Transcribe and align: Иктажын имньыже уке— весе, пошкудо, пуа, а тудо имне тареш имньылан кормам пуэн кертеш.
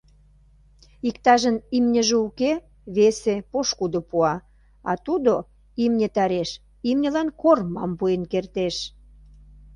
Иктажын 1.09 1.57
имньыже 1.77 2.17
уке— 2.27 2.51
весе, 2.95 3.35
пошкудо, 3.51 3.99
пуа, 4.09 4.33
а 4.89 4.91
тудо 5.05 5.33
имне 5.83 6.07
тареш 6.15 6.49
имньылан 6.89 7.27
кормам 7.41 7.91
пуэн 7.99 8.23
кертеш. 8.31 8.75